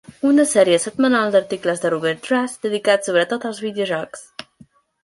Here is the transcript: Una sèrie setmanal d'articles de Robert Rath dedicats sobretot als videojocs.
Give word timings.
Una 0.27 0.45
sèrie 0.51 0.79
setmanal 0.85 1.35
d'articles 1.35 1.83
de 1.85 1.93
Robert 1.95 2.33
Rath 2.33 2.59
dedicats 2.65 3.13
sobretot 3.13 3.49
als 3.53 3.63
videojocs. 3.69 4.27